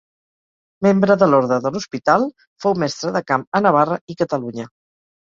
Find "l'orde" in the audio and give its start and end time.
1.33-1.59